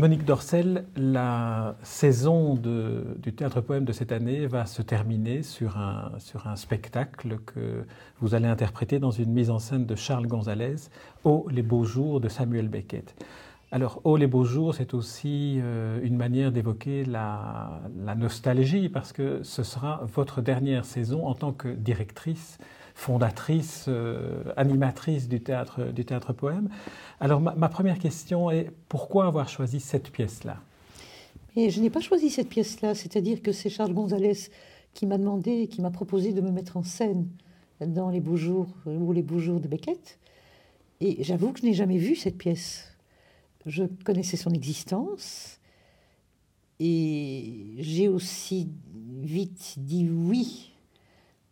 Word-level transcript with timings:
Monique 0.00 0.24
Dorcel, 0.24 0.86
la 0.96 1.76
saison 1.82 2.54
du 2.54 3.34
théâtre 3.34 3.60
poème 3.60 3.84
de 3.84 3.92
cette 3.92 4.12
année 4.12 4.46
va 4.46 4.64
se 4.64 4.80
terminer 4.80 5.42
sur 5.42 5.76
un, 5.76 6.12
sur 6.16 6.46
un 6.46 6.56
spectacle 6.56 7.36
que 7.44 7.84
vous 8.18 8.34
allez 8.34 8.46
interpréter 8.46 8.98
dans 8.98 9.10
une 9.10 9.30
mise 9.30 9.50
en 9.50 9.58
scène 9.58 9.84
de 9.84 9.94
Charles 9.94 10.26
Gonzalez, 10.26 10.88
Oh 11.24 11.46
les 11.50 11.60
beaux 11.60 11.84
jours 11.84 12.18
de 12.18 12.30
Samuel 12.30 12.68
Beckett. 12.68 13.14
Alors, 13.72 14.00
Oh 14.04 14.16
les 14.16 14.26
beaux 14.26 14.44
jours, 14.44 14.74
c'est 14.74 14.94
aussi 14.94 15.58
euh, 15.60 16.00
une 16.02 16.16
manière 16.16 16.50
d'évoquer 16.50 17.04
la, 17.04 17.82
la, 18.02 18.14
nostalgie, 18.14 18.88
parce 18.88 19.12
que 19.12 19.42
ce 19.42 19.62
sera 19.62 20.00
votre 20.14 20.40
dernière 20.40 20.86
saison 20.86 21.26
en 21.26 21.34
tant 21.34 21.52
que 21.52 21.68
directrice 21.68 22.58
fondatrice, 23.00 23.86
euh, 23.88 24.42
animatrice 24.58 25.26
du 25.26 25.40
théâtre, 25.40 25.84
du 25.84 26.04
théâtre 26.04 26.34
poème. 26.34 26.68
Alors 27.18 27.40
ma, 27.40 27.68
première 27.70 27.98
question 27.98 28.50
est 28.50 28.70
pourquoi 28.90 29.26
avoir 29.26 29.48
choisi 29.48 29.80
cette 29.80 30.10
pièce-là? 30.10 30.58
Mais 31.56 31.70
je 31.70 31.80
n'ai 31.80 31.88
pas 31.88 32.00
choisi 32.00 32.28
cette 32.28 32.50
pièce-là, 32.50 32.94
c'est-à-dire 32.94 33.40
que 33.40 33.52
c'est 33.52 33.70
Charles 33.70 33.94
Gonzalez 33.94 34.50
qui 34.92 35.06
m'a 35.06 35.16
demandé, 35.16 35.66
qui 35.68 35.80
m'a 35.80 35.90
proposé 35.90 36.34
de 36.34 36.42
me 36.42 36.50
mettre 36.50 36.76
en 36.76 36.82
scène 36.82 37.26
dans 37.80 38.10
les 38.10 38.20
beaux 38.20 38.36
jours 38.36 38.68
ou 38.84 39.12
les 39.12 39.22
beaux 39.22 39.38
jours 39.38 39.60
de 39.60 39.66
Beckett. 39.66 40.18
Et 41.00 41.24
j'avoue 41.24 41.52
que 41.52 41.60
je 41.60 41.64
n'ai 41.64 41.74
jamais 41.74 41.96
vu 41.96 42.16
cette 42.16 42.36
pièce. 42.36 42.92
Je 43.64 43.84
connaissais 44.04 44.36
son 44.36 44.50
existence 44.50 45.58
et 46.78 47.64
j'ai 47.78 48.08
aussi 48.08 48.68
vite 49.22 49.76
dit 49.78 50.06
oui 50.10 50.69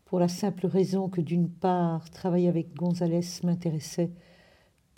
pour 0.09 0.19
la 0.19 0.29
simple 0.29 0.67
raison 0.67 1.11
que 1.11 1.21
d'une 1.21 1.51
part, 1.51 2.09
travailler 2.09 2.49
avec 2.49 2.75
Gonzalez 2.75 3.21
m'intéressait 3.45 4.11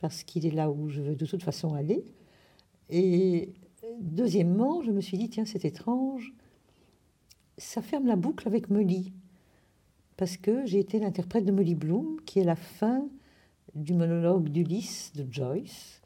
parce 0.00 0.22
qu'il 0.22 0.46
est 0.46 0.52
là 0.52 0.70
où 0.70 0.88
je 0.88 1.00
veux 1.00 1.16
de 1.16 1.26
toute 1.26 1.42
façon 1.42 1.74
aller. 1.74 2.04
Et 2.90 3.52
deuxièmement, 4.00 4.82
je 4.82 4.92
me 4.92 5.00
suis 5.00 5.18
dit, 5.18 5.28
tiens, 5.28 5.44
c'est 5.44 5.64
étrange, 5.64 6.32
ça 7.58 7.82
ferme 7.82 8.06
la 8.06 8.14
boucle 8.14 8.46
avec 8.46 8.70
Molly, 8.70 9.12
parce 10.16 10.36
que 10.36 10.64
j'ai 10.64 10.78
été 10.78 11.00
l'interprète 11.00 11.44
de 11.44 11.50
Molly 11.50 11.74
Bloom, 11.74 12.20
qui 12.24 12.38
est 12.38 12.44
la 12.44 12.56
fin 12.56 13.08
du 13.74 13.94
monologue 13.94 14.48
d'Ulysse 14.48 15.10
de 15.16 15.26
Joyce, 15.28 16.02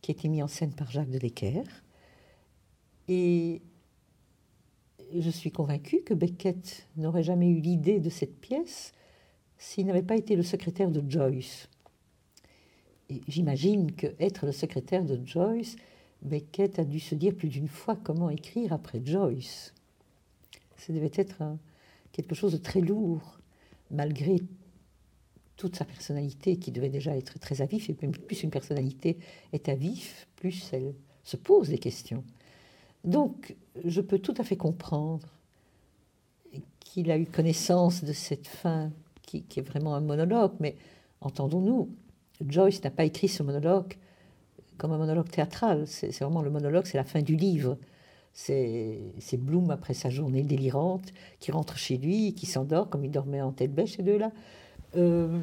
qui 0.00 0.10
a 0.10 0.14
été 0.14 0.28
mis 0.28 0.42
en 0.42 0.48
scène 0.48 0.74
par 0.74 0.90
Jacques 0.90 1.10
de 1.10 1.18
Decker. 1.18 1.62
Et 3.06 3.62
je 5.14 5.30
suis 5.30 5.50
convaincue 5.50 6.02
que 6.02 6.14
Beckett 6.14 6.86
n'aurait 6.96 7.22
jamais 7.22 7.48
eu 7.48 7.60
l'idée 7.60 8.00
de 8.00 8.10
cette 8.10 8.38
pièce 8.40 8.92
s'il 9.56 9.86
n'avait 9.86 10.02
pas 10.02 10.16
été 10.16 10.36
le 10.36 10.42
secrétaire 10.42 10.90
de 10.90 11.02
Joyce. 11.08 11.68
Et 13.10 13.22
j'imagine 13.26 13.92
que 13.92 14.08
être 14.18 14.46
le 14.46 14.52
secrétaire 14.52 15.04
de 15.04 15.20
Joyce, 15.24 15.76
Beckett 16.22 16.78
a 16.78 16.84
dû 16.84 17.00
se 17.00 17.14
dire 17.14 17.34
plus 17.34 17.48
d'une 17.48 17.68
fois 17.68 17.96
comment 17.96 18.30
écrire 18.30 18.72
après 18.72 19.00
Joyce. 19.04 19.72
Ça 20.76 20.92
devait 20.92 21.10
être 21.14 21.42
quelque 22.12 22.34
chose 22.34 22.52
de 22.52 22.58
très 22.58 22.80
lourd, 22.80 23.38
malgré 23.90 24.36
toute 25.56 25.76
sa 25.76 25.84
personnalité 25.84 26.56
qui 26.56 26.70
devait 26.70 26.88
déjà 26.88 27.16
être 27.16 27.38
très 27.38 27.62
à 27.62 27.66
vif, 27.66 27.90
et 27.90 27.94
plus 27.94 28.42
une 28.42 28.50
personnalité 28.50 29.18
est 29.52 29.68
à 29.68 29.74
vif, 29.74 30.28
plus 30.36 30.70
elle 30.72 30.94
se 31.24 31.36
pose 31.36 31.68
des 31.68 31.78
questions. 31.78 32.24
Donc, 33.04 33.56
je 33.84 34.00
peux 34.00 34.18
tout 34.18 34.34
à 34.38 34.44
fait 34.44 34.56
comprendre 34.56 35.26
qu'il 36.80 37.10
a 37.10 37.18
eu 37.18 37.26
connaissance 37.26 38.04
de 38.04 38.12
cette 38.12 38.46
fin 38.46 38.90
qui, 39.22 39.44
est 39.56 39.62
vraiment 39.62 39.94
un 39.94 40.00
monologue, 40.00 40.52
mais 40.58 40.76
entendons-nous, 41.20 41.90
Joyce 42.46 42.82
n'a 42.82 42.90
pas 42.90 43.04
écrit 43.04 43.28
ce 43.28 43.42
monologue 43.42 43.94
comme 44.78 44.92
un 44.92 44.98
monologue 44.98 45.28
théâtral, 45.28 45.86
c'est 45.86 46.16
vraiment 46.20 46.40
le 46.40 46.50
monologue, 46.50 46.86
c'est 46.86 46.96
la 46.96 47.04
fin 47.04 47.20
du 47.20 47.34
livre. 47.34 47.76
C'est 48.32 49.36
Bloom, 49.36 49.70
après 49.70 49.94
sa 49.94 50.10
journée 50.10 50.42
délirante, 50.42 51.12
qui 51.40 51.50
rentre 51.50 51.76
chez 51.76 51.96
lui, 51.96 52.34
qui 52.34 52.46
s'endort, 52.46 52.88
comme 52.88 53.04
il 53.04 53.10
dormait 53.10 53.40
en 53.40 53.50
tête 53.50 53.74
bêche, 53.74 53.96
ces 53.96 54.04
deux-là. 54.04 54.30
Euh, 54.96 55.40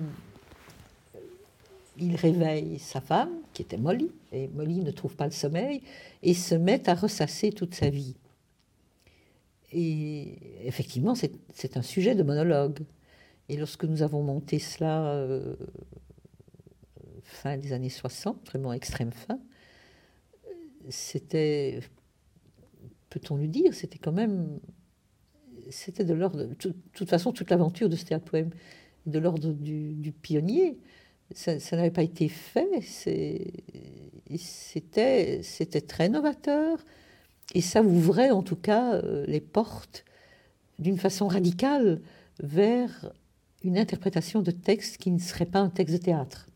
il 1.98 2.16
réveille 2.16 2.80
sa 2.80 3.02
femme, 3.02 3.32
qui 3.54 3.62
était 3.62 3.78
Molly, 3.78 4.12
et 4.32 4.48
Molly 4.50 4.80
ne 4.80 4.92
trouve 4.92 5.16
pas 5.16 5.26
le 5.26 5.32
sommeil, 5.32 5.82
et 6.24 6.34
se 6.34 6.56
met 6.56 6.90
à 6.90 6.96
ressasser 6.96 7.52
toute 7.52 7.76
sa 7.76 7.90
vie. 7.90 8.16
Et 9.72 10.38
effectivement, 10.64 11.16
c'est 11.16 11.78
un 11.78 11.82
sujet 11.82 12.16
de 12.16 12.24
monologue. 12.24 12.80
Et 13.50 13.58
lorsque 13.58 13.86
nous 13.86 14.02
avons 14.02 14.24
monté 14.24 14.60
cela, 14.60 15.06
euh, 15.06 15.56
fin 17.24 17.58
des 17.58 17.74
années 17.74 17.90
60, 17.90 18.48
vraiment 18.48 18.74
extrême 18.74 19.12
fin, 19.12 19.40
c'était, 20.90 21.80
peut-on 23.10 23.38
lui 23.38 23.50
dire, 23.50 23.74
c'était 23.74 23.98
quand 23.98 24.12
même, 24.12 24.60
c'était 25.70 26.06
de 26.06 26.14
l'ordre, 26.14 26.46
de 26.46 26.74
toute 26.94 27.10
façon, 27.10 27.32
toute 27.32 27.50
l'aventure 27.50 27.90
de 27.90 27.96
ce 27.96 28.06
théâtre 28.06 28.26
poème, 28.26 28.52
de 29.06 29.20
l'ordre 29.20 29.52
du 29.52 30.12
pionnier 30.12 30.78
ça, 31.34 31.58
n'avait 31.76 31.92
pas 31.92 32.04
été 32.04 32.30
fait. 32.30 32.82
C'était, 34.38 35.42
très 35.88 36.10
novateur 36.10 36.80
et 37.54 37.62
ça 37.62 37.82
ouvrait 37.82 38.32
en 38.32 38.44
tout 38.44 38.56
cas 38.56 38.96
euh, 38.96 39.26
les 39.28 39.42
portes 39.42 40.06
d'une 40.80 40.98
façon 40.98 41.28
radicale 41.28 42.02
vers 42.42 43.12
une 43.64 43.78
interprétation 43.78 44.42
de 44.42 44.52
texte 44.52 44.98
qui 44.98 45.12
ne 45.12 45.20
serait 45.20 45.46
pas 45.46 45.60
un 45.60 45.70
texte 45.70 45.94
de 45.94 46.00
théâtre. 46.00 46.48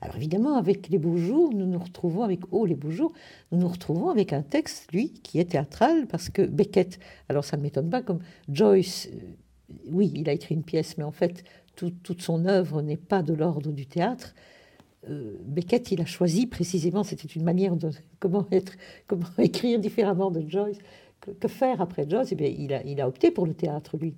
Alors 0.00 0.16
évidemment, 0.16 0.56
avec 0.56 0.88
Les 0.88 0.98
Beaux 0.98 1.16
Jours, 1.16 1.52
nous 1.52 1.66
nous 1.66 1.78
retrouvons 1.78 2.22
avec 2.22 2.40
Oh 2.52 2.64
les 2.64 2.76
Beaux 2.76 2.90
Jours, 2.90 3.12
nous 3.50 3.58
nous 3.58 3.68
retrouvons 3.68 4.10
avec 4.10 4.32
un 4.32 4.42
texte, 4.42 4.92
lui, 4.92 5.10
qui 5.10 5.40
est 5.40 5.50
théâtral, 5.50 6.06
parce 6.06 6.28
que 6.28 6.42
Beckett, 6.42 7.00
alors 7.28 7.44
ça 7.44 7.56
ne 7.56 7.62
m'étonne 7.62 7.90
pas, 7.90 8.02
comme 8.02 8.20
Joyce, 8.48 9.08
euh, 9.12 9.16
oui, 9.90 10.12
il 10.14 10.28
a 10.28 10.32
écrit 10.32 10.54
une 10.54 10.62
pièce, 10.62 10.96
mais 10.98 11.04
en 11.04 11.10
fait, 11.10 11.42
toute 11.86 12.22
son 12.22 12.46
œuvre 12.46 12.82
n'est 12.82 12.96
pas 12.96 13.22
de 13.22 13.34
l'ordre 13.34 13.72
du 13.72 13.86
théâtre. 13.86 14.34
Euh, 15.08 15.36
Beckett, 15.44 15.92
il 15.92 16.00
a 16.00 16.06
choisi 16.06 16.46
précisément, 16.46 17.04
c'était 17.04 17.28
une 17.28 17.44
manière 17.44 17.76
de 17.76 17.90
comment, 18.18 18.46
être, 18.50 18.74
comment 19.06 19.28
écrire 19.38 19.78
différemment 19.78 20.30
de 20.30 20.48
Joyce. 20.48 20.78
Que, 21.20 21.48
faire 21.48 21.80
après 21.80 22.08
Joyce 22.08 22.28
eh 22.32 22.34
bien, 22.36 22.48
il, 22.48 23.00
a, 23.00 23.08
opté 23.08 23.30
pour 23.30 23.46
le 23.46 23.54
théâtre, 23.54 23.96
lui. 23.96 24.14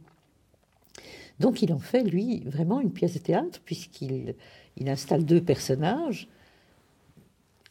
Donc 1.38 1.62
il 1.62 1.72
en 1.72 1.78
fait, 1.78 2.02
lui, 2.02 2.40
vraiment 2.40 2.80
une 2.80 2.92
pièce 2.92 3.14
de 3.14 3.18
théâtre, 3.18 3.60
puisqu'il 3.64 4.34
il 4.76 4.88
installe 4.88 5.24
deux 5.24 5.42
personnages. 5.42 6.28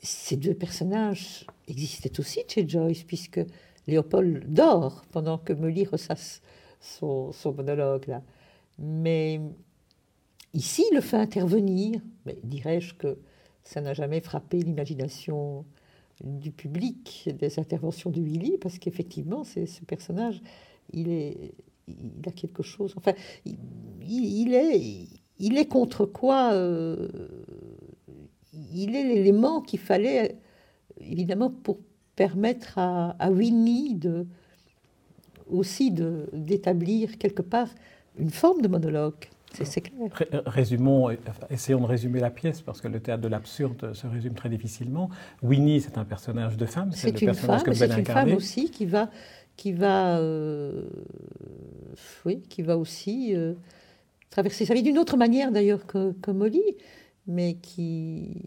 Ces 0.01 0.37
deux 0.37 0.53
personnages 0.53 1.45
existaient 1.67 2.19
aussi 2.19 2.41
chez 2.47 2.67
Joyce, 2.67 3.03
puisque 3.03 3.41
Léopold 3.87 4.51
dort 4.51 5.03
pendant 5.11 5.37
que 5.37 5.53
Molly 5.53 5.85
ressasse 5.85 6.41
son, 6.79 7.31
son 7.31 7.53
monologue. 7.53 8.07
Là. 8.07 8.23
Mais 8.79 9.41
Ici, 10.53 10.83
le 10.93 11.01
fait 11.01 11.17
intervenir, 11.17 12.01
mais 12.25 12.37
dirais-je 12.43 12.95
que 12.95 13.17
ça 13.63 13.81
n'a 13.81 13.93
jamais 13.93 14.19
frappé 14.19 14.59
l'imagination 14.59 15.65
du 16.23 16.51
public 16.51 17.29
des 17.39 17.59
interventions 17.59 18.09
de 18.09 18.19
Willy, 18.19 18.57
parce 18.57 18.79
qu'effectivement, 18.79 19.43
ce 19.43 19.85
personnage, 19.85 20.41
il 20.91 21.33
a 22.25 22.31
quelque 22.31 22.63
chose. 22.63 22.93
Enfin, 22.97 23.13
il, 23.45 24.53
est, 24.53 25.07
il 25.37 25.57
est 25.57 25.67
contre 25.67 26.05
quoi 26.05 26.53
euh, 26.53 27.07
Il 28.73 28.95
est 28.95 29.03
l'élément 29.03 29.61
qu'il 29.61 29.79
fallait, 29.79 30.35
évidemment, 30.99 31.51
pour 31.51 31.77
permettre 32.15 32.77
à, 32.77 33.11
à 33.19 33.31
Winnie 33.31 33.95
de 33.95 34.25
aussi 35.49 35.91
d'établir 35.91 37.17
quelque 37.17 37.41
part 37.41 37.69
une 38.17 38.29
forme 38.29 38.61
de 38.61 38.67
monologue. 38.67 39.29
C'est 39.53 39.81
clair. 39.81 40.09
Résumons, 40.45 41.09
essayons 41.49 41.81
de 41.81 41.85
résumer 41.85 42.19
la 42.19 42.29
pièce 42.29 42.61
parce 42.61 42.81
que 42.81 42.87
le 42.87 42.99
théâtre 42.99 43.21
de 43.21 43.27
l'absurde 43.27 43.93
se 43.93 44.07
résume 44.07 44.33
très 44.33 44.49
difficilement. 44.49 45.09
Winnie, 45.41 45.81
c'est 45.81 45.97
un 45.97 46.05
personnage 46.05 46.57
de 46.57 46.65
femme, 46.65 46.91
c'est 46.93 47.11
le 47.11 47.25
personnage 47.25 47.61
femme, 47.61 47.63
que 47.63 47.73
C'est 47.73 47.97
une 47.97 48.05
femme 48.05 48.33
aussi 48.33 48.69
qui 48.69 48.85
va, 48.85 49.09
qui 49.57 49.71
va, 49.71 50.19
euh, 50.19 50.87
oui, 52.25 52.41
qui 52.49 52.61
va 52.61 52.77
aussi 52.77 53.35
euh, 53.35 53.53
traverser 54.29 54.65
sa 54.65 54.73
vie 54.73 54.83
d'une 54.83 54.97
autre 54.97 55.17
manière 55.17 55.51
d'ailleurs 55.51 55.85
que, 55.85 56.13
que, 56.21 56.31
Molly, 56.31 56.63
mais 57.27 57.55
qui, 57.55 58.41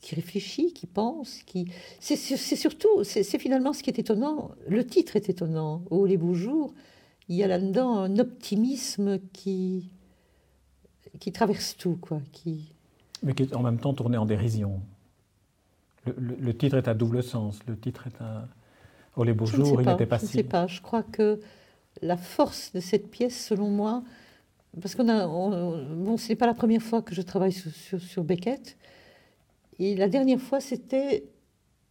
qui 0.00 0.14
réfléchit, 0.14 0.72
qui 0.72 0.86
pense, 0.86 1.42
qui. 1.44 1.66
C'est 2.00 2.16
surtout, 2.16 3.04
c'est 3.04 3.38
finalement 3.38 3.72
ce 3.72 3.82
qui 3.82 3.90
est 3.90 3.98
étonnant. 3.98 4.50
Le 4.68 4.84
titre 4.84 5.16
est 5.16 5.28
étonnant. 5.28 5.82
Oh 5.90 6.06
les 6.06 6.16
beaux 6.16 6.34
jours. 6.34 6.74
Il 7.28 7.34
y 7.34 7.42
a 7.42 7.48
là-dedans 7.48 7.98
un 7.98 8.18
optimisme 8.20 9.18
qui 9.32 9.90
qui 11.18 11.32
traverse 11.32 11.76
tout, 11.76 11.96
quoi. 12.00 12.20
Qui... 12.32 12.72
Mais 13.22 13.34
qui 13.34 13.44
est 13.44 13.54
en 13.54 13.62
même 13.62 13.78
temps 13.78 13.94
tourné 13.94 14.16
en 14.16 14.26
dérision. 14.26 14.80
Le, 16.16 16.56
titre 16.56 16.76
est 16.76 16.86
à 16.86 16.94
double 16.94 17.22
sens. 17.22 17.58
Le 17.66 17.76
titre 17.76 18.06
est 18.06 18.22
un. 18.22 18.48
Oh 19.16 19.24
les 19.24 19.32
beaux 19.32 19.46
jours, 19.46 19.80
il 19.80 19.88
n'était 19.88 20.06
pas 20.06 20.18
si. 20.18 20.26
Je 20.26 20.30
ne 20.32 20.42
sais 20.42 20.48
pas. 20.48 20.66
Je 20.66 20.80
crois 20.80 21.02
que 21.02 21.40
la 22.02 22.16
force 22.16 22.72
de 22.72 22.80
cette 22.80 23.10
pièce, 23.10 23.46
selon 23.46 23.70
moi, 23.70 24.04
parce 24.80 24.94
qu'on 24.94 25.08
a, 25.08 25.26
bon, 25.26 26.16
c'est 26.16 26.36
pas 26.36 26.46
la 26.46 26.54
première 26.54 26.82
fois 26.82 27.02
que 27.02 27.14
je 27.14 27.22
travaille 27.22 27.52
sur, 27.52 28.00
sur, 28.00 28.24
Beckett, 28.24 28.76
et 29.78 29.96
la 29.96 30.08
dernière 30.08 30.40
fois, 30.40 30.60
c'était 30.60 31.24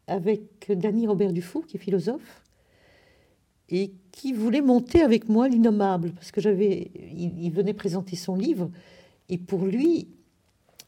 avec 0.07 0.71
Danny 0.71 1.07
Robert 1.07 1.33
Dufour, 1.33 1.65
qui 1.65 1.77
est 1.77 1.79
philosophe, 1.79 2.43
et 3.69 3.91
qui 4.11 4.33
voulait 4.33 4.61
monter 4.61 5.01
avec 5.01 5.27
moi 5.27 5.47
l'innommable, 5.47 6.11
parce 6.11 6.31
que 6.31 6.41
j'avais, 6.41 6.91
il, 7.15 7.49
venait 7.49 7.73
présenter 7.73 8.15
son 8.15 8.35
livre, 8.35 8.69
et 9.29 9.37
pour 9.37 9.65
lui, 9.65 10.07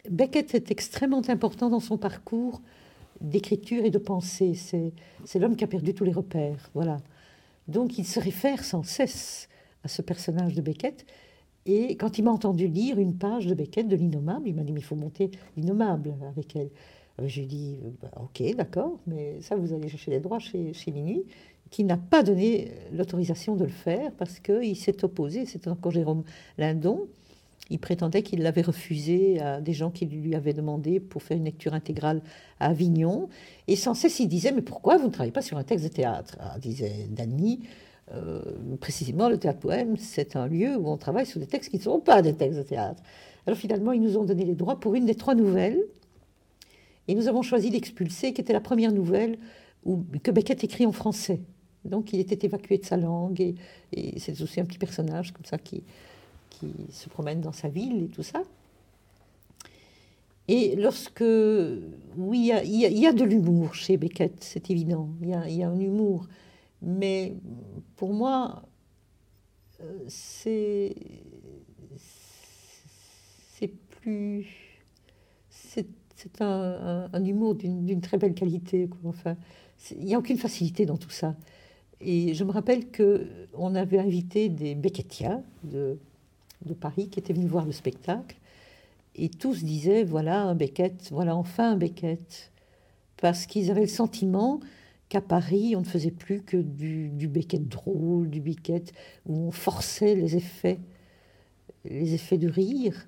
Beckett 0.10 0.56
est 0.56 0.72
extrêmement 0.72 1.22
important 1.28 1.70
dans 1.70 1.80
son 1.80 1.98
parcours 1.98 2.62
d'écriture 3.22 3.84
et 3.84 3.90
de 3.90 3.98
pensée. 3.98 4.54
C'est, 4.54 4.94
l'homme 5.40 5.56
qui 5.56 5.64
a 5.64 5.68
perdu 5.68 5.94
tous 5.94 6.04
les 6.04 6.12
repères, 6.12 6.70
voilà. 6.74 6.98
Donc 7.68 7.98
il 7.98 8.06
se 8.06 8.20
réfère 8.20 8.64
sans 8.64 8.84
cesse 8.84 9.50
à 9.84 9.88
ce 9.88 10.02
personnage 10.02 10.54
de 10.54 10.62
Beckett. 10.62 11.06
Et 11.66 11.98
quand 11.98 12.18
il 12.18 12.24
m'a 12.24 12.32
entendu 12.32 12.68
lire 12.68 12.98
une 12.98 13.18
page 13.18 13.46
de 13.46 13.54
Beckett, 13.54 13.88
de 13.88 13.96
l'innommable, 13.96 14.48
il 14.48 14.56
m'a 14.56 14.64
dit, 14.64 14.72
mais 14.72 14.80
il 14.80 14.86
faut 14.86 14.96
monter 14.96 15.32
l'innommable 15.58 16.16
avec 16.30 16.56
elle. 16.56 16.70
J'ai 17.26 17.46
dit, 17.46 17.78
bah, 18.02 18.12
ok, 18.22 18.56
d'accord, 18.56 19.00
mais 19.08 19.42
ça, 19.42 19.56
vous 19.56 19.74
allez 19.74 19.90
chercher 19.90 20.12
les 20.12 20.20
droits 20.20 20.40
chez, 20.40 20.72
chez 20.74 20.92
Minuit 20.92 21.26
qui 21.70 21.84
n'a 21.84 21.98
pas 21.98 22.24
donné 22.24 22.72
l'autorisation 22.94 23.56
de 23.56 23.66
le 23.66 23.72
faire 23.72 24.12
parce 24.14 24.40
qu'il 24.40 24.76
s'est 24.76 25.04
opposé, 25.04 25.46
c'était 25.46 25.70
encore 25.70 25.92
Jérôme 25.92 26.24
Lindon, 26.58 27.08
il 27.70 27.80
prétendait 27.80 28.24
qu'il 28.24 28.42
l'avait 28.42 28.62
refusé 28.62 29.40
à 29.42 29.62
des 29.62 29.74
gens 29.74 29.92
qui 29.92 30.06
lui 30.06 30.36
avaient 30.36 30.54
demandé 30.54 31.00
pour 31.00 31.24
faire 31.24 31.38
une 31.38 31.46
lecture 31.46 31.74
intégrale 31.74 32.22
à 32.60 32.68
Avignon. 32.68 33.30
Et 33.68 33.76
sans 33.76 33.94
cesse, 33.94 34.20
il 34.20 34.28
disait 34.28 34.52
Mais 34.52 34.62
pourquoi 34.62 34.98
vous 34.98 35.08
ne 35.08 35.12
travaillez 35.12 35.32
pas 35.32 35.42
sur 35.42 35.58
un 35.58 35.64
texte 35.64 35.86
de 35.86 35.92
théâtre? 35.92 36.38
Ah, 36.40 36.58
disait 36.60 37.08
Dany. 37.10 37.62
Euh, 38.14 38.42
précisément, 38.80 39.28
le 39.28 39.38
théâtre 39.38 39.60
poème, 39.60 39.98
c'est 39.98 40.38
un 40.38 40.48
lieu 40.48 40.78
où 40.78 40.90
on 40.90 40.96
travaille 40.96 41.26
sur 41.26 41.42
des 41.42 41.48
textes 41.48 41.70
qui 41.70 41.78
ne 41.78 41.82
sont 41.82 42.00
pas 42.00 42.22
des 42.22 42.34
textes 42.34 42.58
de 42.58 42.64
théâtre. 42.64 43.04
Alors 43.46 43.58
finalement, 43.58 43.92
ils 43.92 44.02
nous 44.02 44.18
ont 44.18 44.24
donné 44.24 44.46
les 44.46 44.56
droits 44.56 44.80
pour 44.80 44.96
une 44.96 45.06
des 45.06 45.16
trois 45.16 45.36
nouvelles. 45.36 45.84
Et 47.10 47.16
nous 47.16 47.28
avons 47.28 47.42
choisi 47.42 47.70
l'expulsé, 47.70 48.34
qui 48.34 48.42
était 48.42 48.54
la 48.54 48.62
première 48.62 48.92
nouvelle 48.92 49.38
où, 49.86 50.04
que 50.24 50.32
Beckett 50.32 50.64
écrit 50.64 50.86
en 50.86 50.92
français. 50.92 51.42
Donc 51.86 52.14
il 52.14 52.20
était 52.20 52.46
évacué 52.46 52.78
de 52.78 52.86
sa 52.86 52.98
langue 52.98 53.42
et, 53.94 54.20
c'est 54.20 54.42
aussi 54.42 54.60
un 54.60 54.66
petit 54.66 54.78
personnage 54.78 55.32
comme 55.32 55.46
ça 55.46 55.58
qui, 55.58 55.84
qui 56.60 56.74
se 56.92 57.10
promène 57.10 57.42
dans 57.42 57.52
sa 57.52 57.70
ville 57.70 58.04
et 58.04 58.08
tout 58.08 58.24
ça. 58.24 58.44
Et 60.48 60.76
lorsque, 60.78 61.24
oui, 62.16 62.52
il 62.64 63.00
y, 63.00 63.06
a, 63.06 63.14
de 63.14 63.24
l'humour 63.26 63.76
chez 63.76 63.98
Beckett, 63.98 64.36
c'est 64.40 64.72
évident, 64.72 65.10
il 65.22 65.30
y, 65.30 65.64
a, 65.64 65.70
un 65.70 65.80
humour, 65.80 66.28
mais 66.82 67.34
pour 67.98 68.14
moi, 68.14 68.64
euh, 69.82 70.00
c'est 70.08 70.96
c'est 73.60 73.74
plus 74.02 74.48
c'est 76.16 76.42
un, 76.42 77.10
un, 77.14 77.26
humour 77.26 77.54
d'une 77.54 78.02
très 78.02 78.18
belle 78.18 78.34
qualité. 78.34 78.90
Enfin, 79.04 79.38
il 79.92 80.06
n'y 80.06 80.16
a 80.16 80.18
aucune 80.18 80.38
facilité 80.38 80.86
dans 80.88 80.98
tout 80.98 81.12
ça. 81.12 81.36
Et 82.02 82.34
je 82.34 82.44
me 82.44 82.52
rappelle 82.52 82.92
qu'on 82.92 83.76
avait 83.76 84.00
invité 84.00 84.50
des 84.50 84.76
Beckettiens 84.76 85.44
de, 85.64 86.00
de, 86.66 86.74
Paris 86.74 87.10
qui 87.10 87.20
étaient 87.20 87.34
venus 87.34 87.50
voir 87.50 87.66
le 87.66 87.72
spectacle. 87.72 88.38
Et 89.16 89.30
tous 89.30 89.64
disaient 89.64 90.04
voilà 90.04 90.44
un 90.44 90.56
Beckett, 90.56 91.10
voilà 91.12 91.36
enfin 91.36 91.72
un 91.72 91.78
Beckett. 91.78 92.52
Parce 93.18 93.46
qu'ils 93.46 93.72
avaient 93.72 93.82
le 93.82 93.88
sentiment 93.88 94.60
qu'à 95.10 95.22
Paris, 95.22 95.76
on 95.76 95.80
ne 95.80 95.86
faisait 95.86 96.12
plus 96.12 96.42
que 96.42 96.58
du, 96.58 97.10
du 97.10 97.28
Beckett 97.28 97.68
drôle, 97.68 98.30
du 98.30 98.42
Beckett 98.42 98.94
où 99.26 99.36
on 99.36 99.52
forçait 99.52 100.16
les 100.16 100.36
effets, 100.36 100.80
les 101.86 102.14
effets 102.14 102.38
de 102.38 102.50
rire 102.50 103.08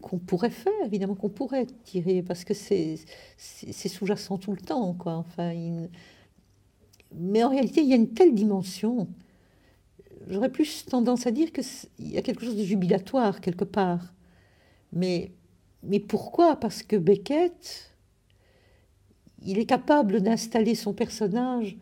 qu'on 0.00 0.18
pourrait 0.18 0.50
faire, 0.50 0.72
évidemment 0.84 1.14
qu'on 1.14 1.28
pourrait 1.28 1.66
tirer, 1.84 2.22
parce 2.22 2.44
que 2.44 2.54
c'est 2.54 2.96
sous-jacent 3.36 4.38
tout 4.38 4.52
le 4.52 4.58
temps. 4.58 4.94
Quoi. 4.94 5.14
Enfin, 5.14 5.52
mais 7.14 7.44
en 7.44 7.50
réalité, 7.50 7.82
il 7.82 7.88
y 7.88 7.92
a 7.92 7.96
une 7.96 8.12
telle 8.12 8.34
dimension. 8.34 9.08
J'aurais 10.28 10.50
plus 10.50 10.84
tendance 10.84 11.26
à 11.26 11.30
dire 11.30 11.50
qu'il 11.52 11.64
y 11.98 12.18
a 12.18 12.22
quelque 12.22 12.44
chose 12.44 12.56
de 12.56 12.64
jubilatoire 12.64 13.40
quelque 13.40 13.64
part. 13.64 14.12
Mais, 14.92 15.32
mais 15.82 16.00
pourquoi? 16.00 16.56
Parce 16.56 16.82
que 16.82 16.96
Beckett, 16.96 17.94
il 19.42 19.58
est 19.58 19.66
capable 19.66 20.20
d'installer 20.20 20.74
son 20.74 20.92
personnage. 20.92 21.76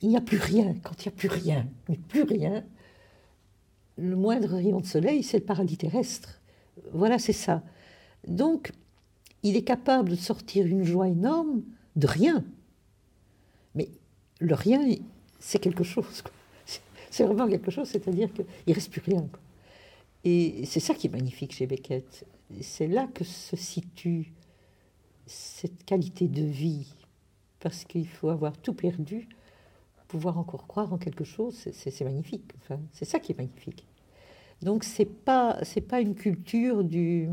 Il 0.00 0.08
n'y 0.08 0.16
a 0.16 0.20
plus 0.20 0.38
rien. 0.38 0.74
Quand 0.82 1.04
il 1.04 1.08
n'y 1.08 1.14
a 1.14 1.16
plus 1.16 1.28
rien, 1.28 1.68
mais 1.88 1.96
plus 1.96 2.22
rien, 2.22 2.64
le 3.96 4.16
moindre 4.16 4.48
rayon 4.48 4.80
de 4.80 4.86
soleil, 4.86 5.22
c'est 5.22 5.38
le 5.38 5.44
paradis 5.44 5.76
terrestre. 5.76 6.40
Voilà, 6.92 7.18
c'est 7.18 7.32
ça. 7.32 7.62
Donc, 8.26 8.72
il 9.42 9.56
est 9.56 9.64
capable 9.64 10.10
de 10.10 10.16
sortir 10.16 10.66
une 10.66 10.84
joie 10.84 11.08
énorme 11.08 11.62
de 11.96 12.06
rien. 12.06 12.44
Mais 13.74 13.88
le 14.40 14.54
rien, 14.54 14.80
c'est 15.38 15.58
quelque 15.58 15.84
chose. 15.84 16.22
C'est 17.12 17.24
vraiment 17.24 17.46
quelque 17.46 17.70
chose, 17.70 17.88
c'est-à-dire 17.88 18.32
qu'il 18.32 18.46
ne 18.66 18.72
reste 18.72 18.90
plus 18.90 19.02
rien. 19.02 19.28
Et 20.24 20.64
c'est 20.64 20.80
ça 20.80 20.94
qui 20.94 21.08
est 21.08 21.10
magnifique 21.10 21.52
chez 21.52 21.66
Beckett. 21.66 22.26
C'est 22.62 22.86
là 22.86 23.06
que 23.12 23.22
se 23.22 23.54
situe 23.54 24.32
cette 25.26 25.84
qualité 25.84 26.26
de 26.26 26.42
vie. 26.42 26.90
Parce 27.60 27.84
qu'il 27.84 28.08
faut 28.08 28.30
avoir 28.30 28.56
tout 28.56 28.72
perdu, 28.72 29.28
pouvoir 30.08 30.38
encore 30.38 30.66
croire 30.66 30.90
en 30.90 30.96
quelque 30.96 31.22
chose, 31.22 31.54
c'est 31.54 32.00
magnifique. 32.00 32.50
C'est 32.92 33.04
ça 33.04 33.18
qui 33.18 33.32
est 33.32 33.38
magnifique. 33.38 33.86
Donc 34.62 34.82
c'est 34.82 35.04
pas 35.04 35.60
pas 35.88 36.00
une 36.00 36.14
culture 36.14 36.82
du 36.82 37.28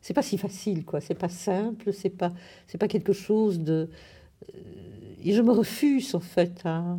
c'est 0.00 0.14
pas 0.14 0.22
si 0.22 0.38
facile 0.38 0.84
quoi, 0.84 1.00
c'est 1.00 1.14
pas 1.14 1.28
simple, 1.28 1.92
c'est 1.92 2.10
pas 2.10 2.32
pas 2.78 2.86
quelque 2.86 3.12
chose 3.12 3.58
de 3.58 3.90
et 5.24 5.32
je 5.32 5.42
me 5.42 5.50
refuse 5.50 6.14
en 6.14 6.20
fait 6.20 6.60
à, 6.64 6.98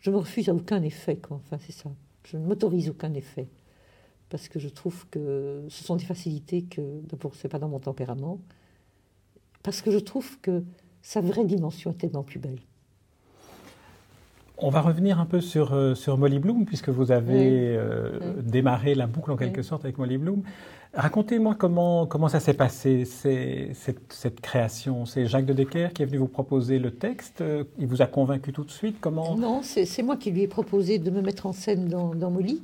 je 0.00 0.10
me 0.10 0.16
refuse 0.16 0.48
à 0.48 0.54
aucun 0.54 0.82
effet, 0.82 1.16
quoi. 1.16 1.38
Enfin, 1.44 1.58
c'est 1.58 1.72
ça. 1.72 1.90
Je 2.24 2.36
ne 2.36 2.46
m'autorise 2.46 2.88
aucun 2.88 3.12
effet 3.14 3.48
parce 4.28 4.48
que 4.48 4.58
je 4.58 4.68
trouve 4.68 5.06
que 5.08 5.64
ce 5.68 5.84
sont 5.84 5.96
des 5.96 6.04
facilités 6.04 6.62
que 6.62 7.00
d'abord 7.02 7.34
c'est 7.34 7.48
pas 7.48 7.58
dans 7.58 7.68
mon 7.68 7.78
tempérament, 7.78 8.40
parce 9.62 9.82
que 9.82 9.90
je 9.90 9.98
trouve 9.98 10.40
que 10.40 10.64
sa 11.02 11.20
vraie 11.20 11.44
dimension 11.44 11.92
est 11.92 11.94
tellement 11.94 12.24
plus 12.24 12.38
belle. 12.38 12.60
On 14.58 14.70
va 14.70 14.80
revenir 14.80 15.20
un 15.20 15.26
peu 15.26 15.42
sur, 15.42 15.74
euh, 15.74 15.94
sur 15.94 16.16
Molly 16.16 16.38
Bloom, 16.38 16.64
puisque 16.64 16.88
vous 16.88 17.12
avez 17.12 17.76
euh, 17.76 18.18
démarré 18.42 18.94
la 18.94 19.06
boucle 19.06 19.30
en 19.30 19.36
quelque 19.36 19.60
sorte 19.60 19.84
avec 19.84 19.98
Molly 19.98 20.16
Bloom. 20.16 20.42
Racontez-moi 20.94 21.56
comment, 21.56 22.06
comment 22.06 22.28
ça 22.28 22.40
s'est 22.40 22.54
passé, 22.54 23.04
cette, 23.04 24.12
cette, 24.12 24.40
création. 24.40 25.04
C'est 25.04 25.26
Jacques 25.26 25.44
de 25.44 25.52
Decker 25.52 25.88
qui 25.92 26.02
est 26.02 26.06
venu 26.06 26.16
vous 26.16 26.28
proposer 26.28 26.78
le 26.78 26.90
texte. 26.90 27.44
Il 27.78 27.86
vous 27.86 28.00
a 28.00 28.06
convaincu 28.06 28.50
tout 28.50 28.64
de 28.64 28.70
suite 28.70 28.96
comment 28.98 29.36
Non, 29.36 29.60
c'est 29.62 30.02
moi 30.02 30.16
qui 30.16 30.30
lui 30.30 30.42
ai 30.42 30.48
proposé 30.48 30.98
de 30.98 31.10
me 31.10 31.20
mettre 31.20 31.44
en 31.44 31.52
scène 31.52 31.88
dans, 31.88 32.14
dans 32.14 32.30
Molly. 32.30 32.62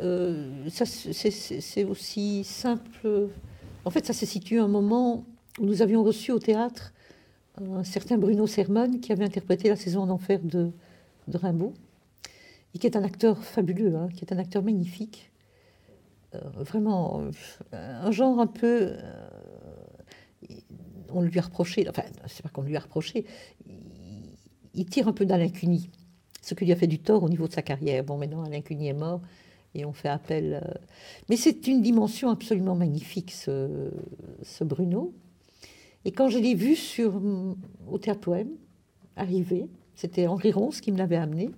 Euh, 0.00 0.68
c'est 0.68 1.84
aussi 1.84 2.44
simple. 2.44 3.28
En 3.84 3.90
fait, 3.90 4.06
ça 4.06 4.12
se 4.12 4.24
situe 4.24 4.60
à 4.60 4.64
un 4.64 4.68
moment 4.68 5.24
où 5.58 5.66
nous 5.66 5.82
avions 5.82 6.04
reçu 6.04 6.30
au 6.30 6.38
théâtre 6.38 6.92
un 7.60 7.82
certain 7.82 8.18
Bruno 8.18 8.46
Sermon 8.46 8.98
qui 8.98 9.10
avait 9.10 9.24
interprété 9.24 9.68
la 9.68 9.76
saison 9.76 10.06
d'enfer 10.06 10.38
de, 10.42 10.70
de 11.28 11.36
Rimbaud 11.36 11.74
et 12.74 12.78
qui 12.78 12.86
est 12.86 12.96
un 12.96 13.04
acteur 13.04 13.42
fabuleux, 13.42 13.94
hein, 13.94 14.08
qui 14.14 14.24
est 14.24 14.32
un 14.32 14.38
acteur 14.38 14.62
magnifique. 14.62 15.30
Euh, 16.34 16.40
vraiment 16.56 17.22
un 17.72 18.10
genre 18.10 18.40
un 18.40 18.46
peu. 18.46 18.92
Euh, 18.92 19.28
on 21.10 21.22
lui 21.22 21.38
a 21.38 21.42
reproché, 21.42 21.86
enfin, 21.88 22.02
c'est 22.26 22.42
pas 22.42 22.48
qu'on 22.48 22.62
lui 22.62 22.76
a 22.76 22.80
reproché, 22.80 23.24
il, 24.74 24.84
tire 24.86 25.06
un 25.06 25.12
peu 25.12 25.24
d'Alain 25.24 25.48
Cuny, 25.48 25.88
ce 26.42 26.54
qui 26.54 26.64
lui 26.64 26.72
a 26.72 26.76
fait 26.76 26.88
du 26.88 26.98
tort 26.98 27.22
au 27.22 27.28
niveau 27.28 27.46
de 27.46 27.52
sa 27.52 27.62
carrière. 27.62 28.02
Bon, 28.02 28.18
maintenant, 28.18 28.42
Alain 28.42 28.62
Cuny 28.62 28.88
est 28.88 28.94
mort 28.94 29.20
et 29.76 29.84
on 29.84 29.92
fait 29.92 30.08
appel. 30.08 30.60
Euh, 30.62 30.74
mais 31.28 31.36
c'est 31.36 31.68
une 31.68 31.82
dimension 31.82 32.30
absolument 32.30 32.74
magnifique, 32.74 33.30
ce, 33.30 33.92
ce 34.42 34.64
Bruno. 34.64 35.14
Et 36.04 36.10
quand 36.10 36.28
je 36.28 36.38
l'ai 36.38 36.54
vu 36.54 36.74
sur, 36.74 37.20
au 37.88 37.98
théâtre 37.98 38.20
poème, 38.20 38.50
arriver, 39.16 39.68
c'était 39.94 40.26
Henri 40.26 40.52
Ronce 40.52 40.80
qui 40.80 40.92
me 40.92 40.98
l'avait 40.98 41.16
amené 41.16 41.50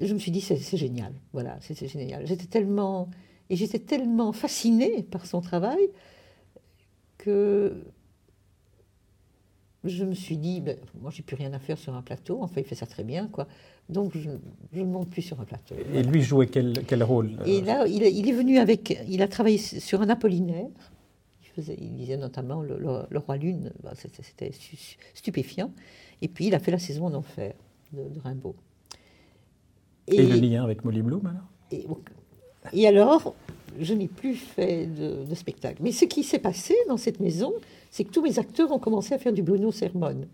je 0.00 0.14
me 0.14 0.18
suis 0.18 0.30
dit, 0.30 0.40
c'est 0.40 0.76
génial. 0.76 1.12
Voilà, 1.32 1.58
c'est 1.60 1.86
génial. 1.86 2.26
J'étais 2.26 2.46
tellement. 2.46 3.08
Et 3.50 3.56
j'étais 3.56 3.78
tellement 3.78 4.32
fascinée 4.32 5.02
par 5.02 5.26
son 5.26 5.40
travail 5.40 5.90
que 7.18 7.84
je 9.84 10.04
me 10.04 10.14
suis 10.14 10.38
dit, 10.38 10.60
ben, 10.60 10.78
moi, 11.00 11.10
j'ai 11.10 11.22
plus 11.22 11.36
rien 11.36 11.52
à 11.52 11.58
faire 11.58 11.76
sur 11.76 11.94
un 11.94 12.02
plateau. 12.02 12.38
Enfin, 12.42 12.60
il 12.60 12.64
fait 12.64 12.74
ça 12.74 12.86
très 12.86 13.04
bien, 13.04 13.28
quoi. 13.28 13.46
Donc, 13.88 14.12
je, 14.16 14.30
ne 14.72 14.84
monte 14.84 15.10
plus 15.10 15.22
sur 15.22 15.40
un 15.40 15.44
plateau. 15.44 15.74
Et 15.92 16.02
lui 16.02 16.22
jouait 16.22 16.46
quel, 16.46 16.84
quel 16.86 17.02
rôle 17.02 17.36
euh? 17.40 17.44
Et 17.44 17.60
là, 17.60 17.86
il, 17.86 18.02
il, 18.02 18.28
est 18.28 18.32
venu 18.32 18.58
avec. 18.58 18.98
Il 19.08 19.20
a 19.22 19.28
travaillé 19.28 19.58
sur 19.58 20.00
un 20.00 20.08
Apollinaire. 20.08 20.68
Il, 21.56 21.62
faisait, 21.62 21.76
il 21.80 21.94
disait 21.94 22.16
notamment 22.16 22.62
le, 22.62 23.18
Roi 23.18 23.36
Lune. 23.36 23.72
C'était 23.94 24.50
stupéfiant. 25.14 25.70
Et 26.20 26.28
puis, 26.28 26.46
il 26.46 26.54
a 26.54 26.58
fait 26.58 26.70
la 26.70 26.78
saison 26.78 27.06
en 27.06 27.14
enfer 27.14 27.54
de 27.92 28.20
Rimbaud. 28.20 28.56
Et, 30.08 30.22
le 30.22 30.36
lien 30.36 30.64
avec 30.64 30.84
Molly 30.84 31.02
Bloom 31.02 31.26
alors? 31.26 31.86
Et, 32.72 32.86
alors, 32.86 33.34
je 33.78 33.94
n'ai 33.94 34.08
plus 34.08 34.34
fait 34.34 34.86
de, 34.86 35.34
spectacle. 35.34 35.82
Mais 35.82 35.92
ce 35.92 36.04
qui 36.04 36.22
s'est 36.22 36.38
passé 36.38 36.74
dans 36.88 36.96
cette 36.96 37.20
maison, 37.20 37.52
c'est 37.90 38.04
que 38.04 38.10
tous 38.10 38.22
mes 38.22 38.38
acteurs 38.38 38.70
ont 38.72 38.78
commencé 38.78 39.14
à 39.14 39.18
faire 39.18 39.32
du 39.32 39.42
Bruno 39.42 39.72
Sermon. 39.72 40.26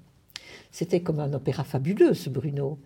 C'était 0.71 1.01
comme 1.01 1.21
un 1.21 1.33
opéra 1.33 1.65
fabuleux, 1.65 2.15
ce 2.15 2.29
Bruno. 2.29 2.79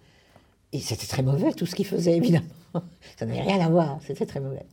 Et 0.73 0.79
c'était 0.79 1.07
très 1.07 1.23
mauvais, 1.23 1.53
tout 1.53 1.67
ce 1.67 1.75
qu'il 1.75 1.87
faisait, 1.87 2.17
évidemment. 2.17 2.47
Ça 3.19 3.27
n'avait 3.27 3.43
rien 3.43 3.61
à 3.61 3.69
voir, 3.69 3.99
c'était 4.07 4.27
très 4.27 4.41
mauvais. 4.41 4.65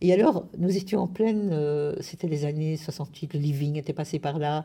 Et 0.00 0.12
alors, 0.12 0.46
nous 0.58 0.76
étions 0.76 1.00
en 1.00 1.06
pleine, 1.06 1.50
euh, 1.52 1.94
c'était 2.00 2.28
les 2.28 2.44
années 2.44 2.76
68, 2.76 3.34
le 3.34 3.40
Living 3.40 3.76
était 3.76 3.92
passé 3.92 4.18
par 4.18 4.38
là, 4.38 4.64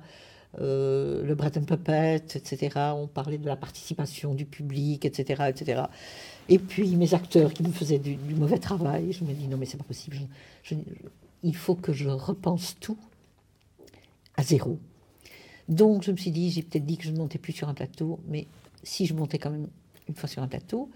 euh, 0.62 1.24
le 1.24 1.36
Breton 1.36 1.64
Puppet, 1.64 2.24
etc. 2.36 2.80
On 2.96 3.08
parlait 3.08 3.38
de 3.38 3.46
la 3.46 3.58
participation 3.58 4.34
du 4.34 4.46
public, 4.46 5.04
etc., 5.04 5.44
etc. 5.50 5.84
Et 6.48 6.60
puis 6.60 6.96
mes 6.96 7.14
acteurs 7.14 7.54
qui 7.54 7.64
me 7.64 7.72
faisaient 7.72 8.00
du, 8.00 8.18
mauvais 8.36 8.60
travail, 8.60 9.12
je 9.12 9.26
me 9.26 9.34
dis 9.34 9.48
non 9.48 9.58
mais 9.58 9.66
c'est 9.66 9.78
pas 9.78 9.84
possible, 9.84 10.18
il 11.44 11.56
faut 11.56 11.76
que 11.76 11.92
je 11.92 12.08
repense 12.08 12.78
tout 12.80 12.98
à 14.38 14.44
zéro. 14.44 14.80
Donc 15.68 16.04
je 16.04 16.12
me 16.12 16.18
suis 16.18 16.32
dit, 16.32 16.52
j'ai 16.52 16.62
peut-être 16.62 16.86
dit 16.86 16.98
que 16.98 17.04
je 17.04 17.12
ne 17.12 17.18
montais 17.18 17.40
plus 17.40 17.54
sur 17.54 17.68
un 17.68 17.74
plateau, 17.74 18.20
mais 18.28 18.48
si 18.84 19.06
je 19.06 19.14
montais 19.14 19.40
quand 19.40 19.50
même 19.50 19.68
une 20.08 20.16
fois 20.16 20.30
sur 20.30 20.42
un 20.42 20.48
plateau, 20.48 20.90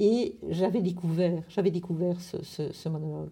et 0.00 0.36
j'avais 0.50 0.82
découvert, 0.82 1.42
j'avais 1.48 1.70
découvert 1.70 2.20
ce, 2.20 2.88
monologue. 2.88 3.30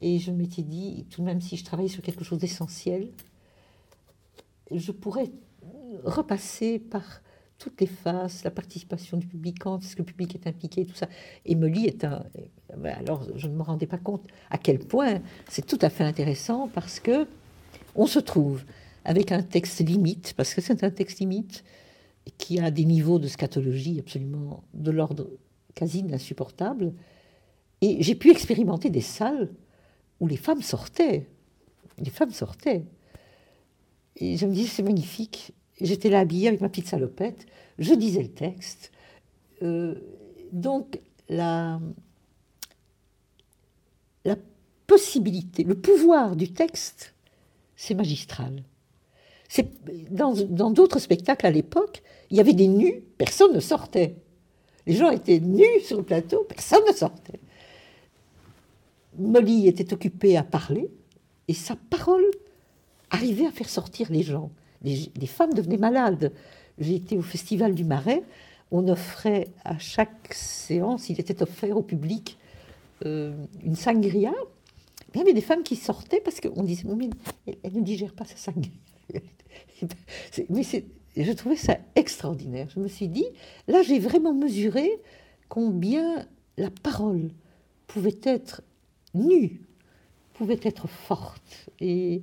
Et 0.00 0.18
je 0.18 0.30
m'étais 0.30 0.62
dit, 0.62 1.06
tout 1.10 1.22
de 1.22 1.26
même 1.26 1.40
si 1.40 1.56
je 1.56 1.64
travaillais 1.64 1.88
sur 1.88 2.02
quelque 2.02 2.24
chose 2.24 2.38
d'essentiel, 2.38 3.10
je 4.70 4.92
pourrais 4.92 5.30
repasser 6.04 6.78
par 6.78 7.22
toutes 7.58 7.80
les 7.80 7.86
phases, 7.86 8.44
la 8.44 8.50
participation 8.50 9.16
du 9.16 9.26
public, 9.26 9.58
quand 9.60 9.82
est-ce 9.82 9.96
que 9.96 10.02
le 10.02 10.06
public 10.06 10.34
est 10.34 10.46
impliqué, 10.46 10.84
tout 10.84 10.94
ça. 10.94 11.08
Et 11.46 11.54
Molly 11.54 11.86
est 11.86 12.04
un... 12.04 12.24
Alors, 12.84 13.26
je 13.34 13.48
ne 13.48 13.54
me 13.54 13.62
rendais 13.62 13.86
pas 13.86 13.96
compte 13.96 14.26
à 14.50 14.58
quel 14.58 14.78
point 14.78 15.22
c'est 15.48 15.64
tout 15.64 15.78
à 15.80 15.88
fait 15.88 16.04
intéressant 16.04 16.68
parce 16.68 17.00
que 17.00 17.26
on 17.94 18.06
se 18.06 18.18
trouve 18.18 18.64
avec 19.04 19.32
un 19.32 19.42
texte 19.42 19.80
limite, 19.80 20.34
parce 20.36 20.52
que 20.52 20.60
c'est 20.60 20.84
un 20.84 20.90
texte 20.90 21.20
limite 21.20 21.64
qui 22.36 22.58
a 22.60 22.70
des 22.70 22.84
niveaux 22.84 23.18
de 23.18 23.28
scatologie 23.28 23.98
absolument 24.00 24.64
de 24.74 24.90
l'ordre 24.90 25.30
quasi 25.74 26.04
insupportable. 26.12 26.92
Et 27.80 28.02
j'ai 28.02 28.14
pu 28.14 28.30
expérimenter 28.30 28.90
des 28.90 29.00
salles 29.00 29.50
où 30.20 30.26
les 30.26 30.36
femmes 30.36 30.62
sortaient. 30.62 31.26
Les 31.98 32.10
femmes 32.10 32.32
sortaient. 32.32 32.84
Et 34.16 34.36
je 34.36 34.46
me 34.46 34.52
disais, 34.52 34.68
c'est 34.68 34.82
magnifique. 34.82 35.52
J'étais 35.80 36.08
là 36.08 36.20
habillée 36.20 36.48
avec 36.48 36.60
ma 36.60 36.68
petite 36.68 36.88
salopette, 36.88 37.46
je 37.78 37.92
disais 37.94 38.22
le 38.22 38.32
texte. 38.32 38.90
Euh, 39.62 39.94
donc, 40.52 41.00
la, 41.28 41.80
possibilité, 44.86 45.64
le 45.64 45.74
pouvoir 45.74 46.36
du 46.36 46.52
texte, 46.52 47.12
c'est 47.74 47.94
magistral. 47.94 48.62
Dans 50.10 50.70
d'autres 50.70 51.00
spectacles 51.00 51.46
à 51.46 51.50
l'époque, 51.50 52.02
il 52.30 52.36
y 52.36 52.40
avait 52.40 52.52
des 52.52 52.68
nus, 52.68 53.02
personne 53.18 53.52
ne 53.52 53.60
sortait. 53.60 54.14
Les 54.86 54.94
gens 54.94 55.10
étaient 55.10 55.40
nus 55.40 55.80
sur 55.82 55.98
le 55.98 56.04
plateau, 56.04 56.44
personne 56.48 56.84
ne 56.86 56.92
sortait. 56.92 57.40
Molly 59.18 59.68
était 59.68 59.92
occupée 59.92 60.36
à 60.36 60.42
parler, 60.42 60.90
et 61.48 61.54
sa 61.54 61.76
parole 61.76 62.24
arriver 63.10 63.46
à 63.46 63.50
faire 63.50 63.68
sortir 63.68 64.10
les 64.10 64.22
gens. 64.22 64.50
Les, 64.82 65.26
femmes 65.26 65.52
devenaient 65.52 65.78
malades. 65.78 66.32
J'ai 66.78 66.96
été 66.96 67.16
au 67.16 67.22
Festival 67.22 67.74
du 67.74 67.84
Marais. 67.84 68.22
On 68.70 68.88
offrait 68.88 69.48
à 69.64 69.78
chaque 69.78 70.32
séance, 70.32 71.08
il 71.08 71.20
était 71.20 71.42
offert 71.42 71.76
au 71.76 71.82
public 71.82 72.36
euh, 73.04 73.34
une 73.64 73.76
sangria. 73.76 74.32
il 75.14 75.18
y 75.18 75.20
avait 75.20 75.32
des 75.32 75.40
femmes 75.40 75.62
qui 75.62 75.76
sortaient 75.76 76.20
parce 76.20 76.40
qu'on 76.40 76.62
disait 76.62 76.84
mais 76.84 77.10
elle, 77.62 77.74
ne 77.74 77.80
digère 77.80 78.12
pas 78.12 78.24
sa 78.24 78.36
sangria. 78.36 78.70
mais 80.50 80.62
je 81.16 81.32
trouvais 81.32 81.56
ça 81.56 81.78
extraordinaire. 81.94 82.68
Je 82.74 82.80
me 82.80 82.88
suis 82.88 83.08
dit, 83.08 83.26
là 83.68 83.82
j'ai 83.82 83.98
vraiment 83.98 84.34
mesuré 84.34 84.90
combien 85.48 86.26
la 86.58 86.70
parole 86.70 87.30
pouvait 87.86 88.18
être 88.24 88.62
nue, 89.14 89.60
pouvait 90.34 90.60
être 90.62 90.88
forte. 90.88 91.70
Et 91.80 92.22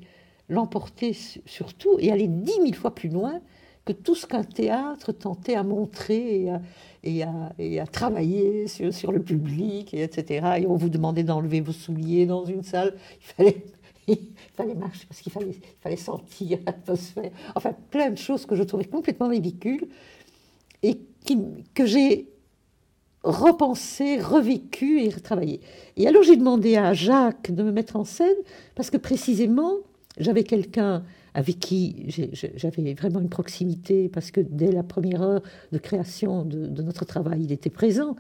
l'emporter 0.50 1.16
sur 1.46 1.74
tout 1.74 1.98
et 2.00 2.12
aller 2.12 2.28
dix 2.28 2.60
mille 2.60 2.76
fois 2.76 2.94
plus 2.94 3.10
loin 3.10 3.40
que 3.86 3.92
tout 3.92 4.16
ce 4.16 4.26
qu'un 4.26 4.44
théâtre 4.44 5.12
tentait 5.12 5.56
à 5.56 5.64
montrer 5.64 6.48
et 7.04 7.24
à, 7.24 7.88
travailler 7.88 8.68
sur, 8.68 9.12
le 9.12 9.22
public, 9.22 9.94
et 9.94 10.04
etc. 10.04 10.60
Et 10.60 10.68
on 10.68 10.76
vous 10.76 10.90
demandait 10.90 11.24
d'enlever 11.24 11.60
vos 11.60 11.74
souliers 11.74 12.26
dans 12.26 12.46
une 12.46 12.64
salle. 12.64 12.96
Il 13.20 13.26
fallait, 13.26 13.66
il 14.08 14.18
fallait 14.54 14.76
marcher 14.76 15.06
parce 15.08 15.20
qu'il 15.20 15.32
fallait, 15.32 15.52
il 15.52 15.82
fallait 15.82 15.96
sentir 15.98 16.60
l'atmosphère. 16.66 17.32
Enfin, 17.56 17.74
plein 17.92 18.10
de 18.10 18.18
choses 18.18 18.46
que 18.46 18.56
je 18.56 18.64
trouvais 18.64 18.86
complètement 18.86 19.28
ridicules 19.28 19.88
et 20.82 20.98
qui, 21.26 21.38
que 21.74 21.86
j'ai 21.86 22.30
repensé, 23.24 24.20
revécu 24.20 25.02
et 25.02 25.10
retravaillé. 25.10 25.62
Et 25.98 26.08
alors 26.08 26.24
j'ai 26.24 26.36
demandé 26.36 26.76
à 26.76 26.94
Jacques 26.94 27.52
de 27.52 27.64
me 27.64 27.72
mettre 27.72 27.96
en 27.96 28.04
scène 28.04 28.36
parce 28.76 28.90
que 28.90 28.98
précisément, 28.98 29.78
j'avais 30.18 30.44
quelqu'un 30.44 31.04
avec 31.34 31.60
qui 31.60 32.06
j'avais 32.56 32.94
vraiment 32.94 33.20
une 33.20 33.30
proximité, 33.30 34.08
parce 34.10 34.32
que 34.32 34.42
dès 34.42 34.72
la 34.72 34.84
première 34.84 35.22
heure 35.22 35.42
de 35.72 35.78
création 35.78 36.46
de, 36.46 36.82
notre 36.82 37.06
travail, 37.06 37.42
il 37.44 37.52
était 37.52 37.72
présent. 37.72 38.16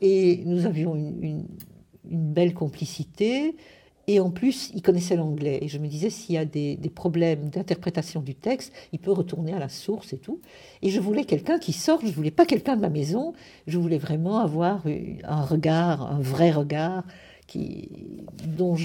Et 0.00 0.42
nous 0.46 0.66
avions 0.66 0.94
une, 0.94 1.46
belle 2.04 2.54
complicité. 2.54 3.56
Et 4.06 4.20
en 4.20 4.30
plus, 4.30 4.70
il 4.74 4.82
connaissait 4.82 5.16
l'anglais. 5.16 5.58
Et 5.62 5.68
je 5.68 5.78
me 5.78 5.88
disais, 5.88 6.10
s'il 6.10 6.34
y 6.34 6.38
a 6.38 6.44
des, 6.44 6.76
problèmes 6.94 7.48
d'interprétation 7.48 8.20
du 8.20 8.34
texte, 8.34 8.72
il 8.92 8.98
peut 8.98 9.12
retourner 9.12 9.54
à 9.54 9.58
la 9.58 9.68
source 9.68 10.12
et 10.12 10.18
tout. 10.18 10.40
Et 10.82 10.90
je 10.90 11.00
voulais 11.00 11.24
quelqu'un 11.24 11.58
qui 11.58 11.72
sorte. 11.72 12.02
Je 12.02 12.08
ne 12.08 12.12
voulais 12.12 12.30
pas 12.30 12.44
quelqu'un 12.44 12.76
de 12.76 12.82
ma 12.82 12.90
maison. 12.90 13.32
Je 13.66 13.78
voulais 13.78 13.98
vraiment 13.98 14.38
avoir 14.38 14.82
un 15.24 15.42
regard, 15.42 16.12
un 16.12 16.20
vrai 16.20 16.50
regard 16.50 17.04
qui, 17.46 17.88
dont 18.46 18.76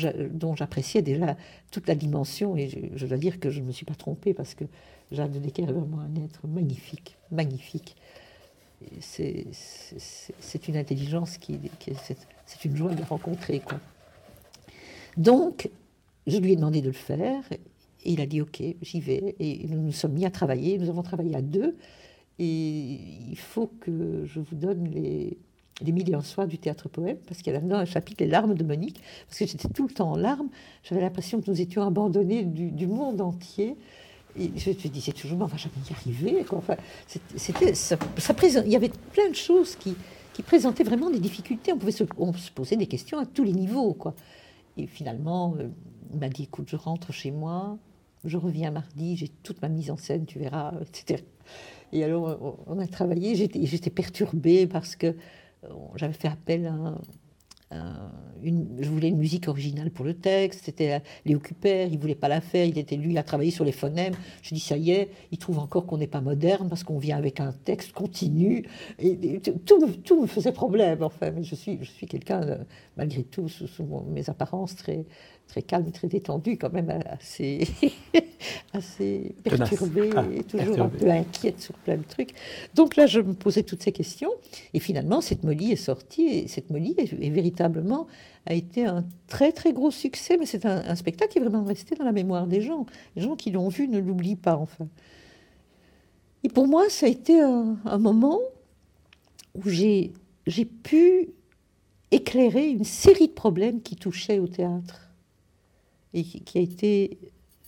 j'appréciais 0.55 1.01
déjà 1.01 1.35
toute 1.71 1.87
la 1.87 1.95
dimension. 1.95 2.55
Et 2.55 2.69
je, 2.95 3.05
dois 3.05 3.17
dire 3.17 3.39
que 3.39 3.49
je 3.49 3.59
ne 3.59 3.65
me 3.65 3.71
suis 3.73 3.85
pas 3.85 3.95
trompée 3.95 4.33
parce 4.33 4.55
que 4.55 4.63
Jeanne 5.11 5.31
de 5.31 5.39
Decker 5.39 5.63
est 5.63 5.73
vraiment 5.73 5.99
un 5.99 6.15
être 6.23 6.47
magnifique, 6.47 7.17
magnifique. 7.31 7.97
C'est 9.01 10.67
une 10.69 10.77
intelligence 10.77 11.37
qui, 11.37 11.59
c'est 12.45 12.65
une 12.65 12.77
joie 12.77 12.93
de 12.93 13.03
rencontrer. 13.03 13.59
Quoi. 13.59 13.79
Donc, 15.19 15.69
je 16.25 16.37
lui 16.37 16.53
ai 16.53 16.55
demandé 16.55 16.81
de 16.81 16.87
le 16.87 16.93
faire. 16.93 17.43
Et 17.51 18.13
il 18.13 18.21
a 18.21 18.25
dit 18.25 18.41
OK, 18.41 18.63
j'y 18.81 18.99
vais. 18.99 19.35
Et 19.39 19.67
nous 19.67 19.81
nous 19.81 19.91
sommes 19.91 20.13
mis 20.13 20.25
à 20.25 20.31
travailler. 20.31 20.79
Nous 20.79 20.89
avons 20.89 21.03
travaillé 21.03 21.35
à 21.35 21.43
deux. 21.43 21.75
Et 22.39 22.99
il 23.29 23.37
faut 23.37 23.69
que 23.81 24.23
je 24.25 24.39
vous 24.39 24.55
donne 24.55 24.89
les, 24.89 25.37
les 25.81 25.91
mille 25.91 26.09
et 26.09 26.13
un 26.13 26.47
du 26.47 26.57
théâtre 26.57 26.89
poème, 26.89 27.17
parce 27.27 27.41
qu'il 27.41 27.53
y 27.53 27.55
a 27.55 27.59
là-dedans 27.59 27.77
un 27.77 27.85
chapitre, 27.85 28.23
Les 28.23 28.29
larmes 28.29 28.55
de 28.55 28.63
Monique, 28.63 29.01
parce 29.27 29.39
que 29.39 29.45
j'étais 29.45 29.69
tout 29.69 29.87
le 29.87 29.93
temps 29.93 30.11
en 30.11 30.17
larmes. 30.17 30.49
J'avais 30.83 31.01
l'impression 31.01 31.41
que 31.41 31.49
nous 31.49 31.61
étions 31.61 31.83
abandonnés 31.83 32.43
du, 32.43 32.87
monde 32.87 33.21
entier. 33.21 33.75
Et 34.39 34.51
je 34.55 34.87
disais 34.87 35.11
toujours, 35.11 35.39
on 35.41 35.45
va 35.45 35.57
jamais 35.57 35.75
y 35.89 35.93
arriver. 35.93 36.45
Enfin, 36.51 36.75
c'était, 37.35 37.73
ça, 37.73 37.97
il 38.65 38.71
y 38.71 38.75
avait 38.75 38.91
plein 39.11 39.29
de 39.29 39.35
choses 39.35 39.75
qui, 39.75 39.95
présentaient 40.43 40.85
vraiment 40.85 41.09
des 41.09 41.19
difficultés. 41.19 41.73
On 41.73 41.77
pouvait 41.77 41.91
se, 41.91 42.05
poser 42.55 42.77
des 42.77 42.87
questions 42.87 43.19
à 43.19 43.25
tous 43.25 43.43
les 43.43 43.51
niveaux. 43.51 43.93
Quoi. 43.93 44.15
Et 44.79 44.87
finalement, 44.87 45.55
euh, 45.59 45.69
il 46.11 46.19
m'a 46.19 46.29
dit, 46.29 46.43
écoute, 46.43 46.69
je 46.69 46.75
rentre 46.75 47.11
chez 47.11 47.31
moi, 47.31 47.77
je 48.25 48.37
reviens 48.37 48.71
mardi, 48.71 49.15
j'ai 49.15 49.27
toute 49.27 49.61
ma 49.61 49.69
mise 49.69 49.91
en 49.91 49.97
scène, 49.97 50.25
tu 50.25 50.39
verras, 50.39 50.73
etc. 50.81 51.23
Et 51.91 52.03
alors, 52.03 52.57
on 52.67 52.79
a 52.79 52.87
travaillé, 52.87 53.35
j'étais, 53.35 53.89
perturbée 53.89 54.67
parce 54.67 54.95
que 54.95 55.15
j'avais 55.95 56.13
fait 56.13 56.27
appel 56.27 56.67
à, 56.67 56.95
une, 58.41 58.77
je 58.79 58.89
voulais 58.89 59.09
une 59.09 59.17
musique 59.17 59.47
originale 59.47 59.91
pour 59.91 60.05
le 60.05 60.15
texte, 60.15 60.61
c'était 60.65 61.01
Léo 61.25 61.39
Cuper, 61.39 61.87
il 61.91 61.99
voulait 61.99 62.15
pas 62.15 62.27
la 62.27 62.41
faire, 62.41 62.65
il 62.65 62.77
était 62.77 62.95
lui 62.95 63.17
à 63.17 63.23
travailler 63.23 63.51
sur 63.51 63.65
les 63.65 63.71
phonèmes. 63.71 64.13
Je 64.41 64.55
dis 64.55 64.59
ça 64.59 64.77
y 64.77 64.91
est, 64.91 65.09
il 65.31 65.37
trouve 65.37 65.59
encore 65.59 65.85
qu'on 65.85 65.97
n'est 65.97 66.07
pas 66.07 66.21
moderne 66.21 66.67
parce 66.69 66.83
qu'on 66.83 66.97
vient 66.97 67.17
avec 67.17 67.39
un 67.39 67.51
texte 67.51 67.91
continu 67.91 68.65
tout, 69.65 70.21
me 70.21 70.27
faisait 70.27 70.51
problème 70.51 71.03
enfin. 71.03 71.31
Mais 71.31 71.43
je 71.43 71.55
suis, 71.55 71.77
je 71.81 71.89
suis 71.89 72.07
quelqu'un 72.07 72.59
malgré 72.97 73.23
tout 73.23 73.47
sous, 73.49 73.83
mes 74.07 74.29
apparences 74.29 74.75
très 74.75 75.05
très 75.49 75.63
calme 75.63 75.87
et 75.87 75.91
très 75.91 76.07
détendu, 76.07 76.57
quand 76.57 76.71
même 76.71 76.93
assez, 77.09 77.67
assez 78.73 79.35
perturbée 79.43 80.11
ah, 80.15 80.23
et 80.33 80.43
toujours 80.43 80.79
un 80.79 80.89
peu 80.89 81.09
inquiète 81.09 81.59
sur 81.59 81.73
plein 81.73 81.97
de 81.97 82.03
trucs. 82.03 82.29
Donc 82.75 82.95
là, 82.95 83.07
je 83.07 83.19
me 83.19 83.33
posais 83.33 83.63
toutes 83.63 83.83
ces 83.83 83.91
questions. 83.91 84.29
Et 84.73 84.79
finalement, 84.79 85.21
cette 85.21 85.43
Molly 85.43 85.71
est 85.71 85.75
sortie. 85.75 86.27
Et 86.27 86.47
cette 86.47 86.69
Molly 86.69 86.93
est, 86.97 87.29
véritablement 87.29 88.07
a 88.45 88.53
été 88.53 88.85
un 88.85 89.03
très 89.27 89.51
très 89.51 89.73
gros 89.73 89.91
succès. 89.91 90.37
Mais 90.37 90.45
c'est 90.45 90.65
un, 90.65 90.95
spectacle 90.95 91.33
qui 91.33 91.39
est 91.39 91.41
vraiment 91.41 91.63
resté 91.63 91.95
dans 91.95 92.05
la 92.05 92.13
mémoire 92.13 92.45
des 92.45 92.61
gens. 92.61 92.85
Les 93.15 93.23
gens 93.23 93.35
qui 93.35 93.49
l'ont 93.49 93.69
vu 93.69 93.87
ne 93.87 93.99
l'oublient 93.99 94.35
pas, 94.35 94.55
enfin. 94.55 94.87
Et 96.43 96.49
pour 96.49 96.67
moi, 96.67 96.89
ça 96.89 97.07
a 97.07 97.09
été 97.09 97.41
un, 97.41 97.75
un 97.83 97.97
moment 97.97 98.39
où 99.55 99.67
j'ai 99.67 100.13
pu 100.83 101.29
éclairer 102.11 102.69
une 102.69 102.85
série 102.85 103.27
de 103.27 103.33
problèmes 103.33 103.81
qui 103.81 103.95
touchaient 103.95 104.39
au 104.39 104.47
théâtre 104.47 105.08
et 106.13 106.23
qui, 106.23 106.57
a 106.57 106.61
été, 106.61 107.19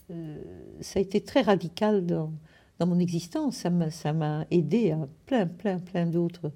euh, 0.09 0.37
ça 0.81 0.99
a 0.99 1.01
été 1.01 1.21
très 1.21 1.41
radical 1.41 2.05
dans, 2.05 2.31
dans 2.79 2.87
mon 2.87 2.99
existence. 2.99 3.65
Ça 3.89 4.13
m'a 4.13 4.45
aidé 4.51 4.91
à 4.91 5.07
plein, 5.25 5.47
plein, 5.47 5.79
plein 5.79 6.05
d'autres 6.05 6.51